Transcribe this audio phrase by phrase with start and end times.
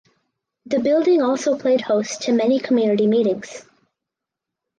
[0.65, 3.65] The building also played host to many community meetings.